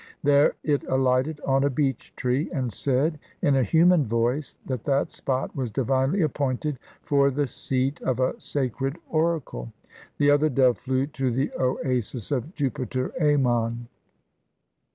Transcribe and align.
There 0.23 0.55
it 0.63 0.81
aHghted 0.87 1.37
on 1.47 1.63
a 1.63 1.69
beech 1.69 2.11
tree, 2.15 2.49
and 2.51 2.73
said, 2.73 3.19
in 3.39 3.55
a 3.55 3.61
human 3.61 4.03
voice, 4.03 4.57
that 4.65 4.83
that 4.85 5.11
spot 5.11 5.55
was 5.55 5.69
divinely 5.69 6.23
appointed 6.23 6.79
for 7.03 7.29
the 7.29 7.45
seat 7.45 8.01
of 8.01 8.19
a 8.19 8.33
sacred 8.41 8.97
oracle. 9.11 9.71
The 10.17 10.31
other 10.31 10.49
dove 10.49 10.79
flew 10.79 11.05
to 11.05 11.29
the 11.29 11.51
Oasis 11.55 12.31
of 12.31 12.55
Jupiter 12.55 13.13
Ammon. 13.21 13.89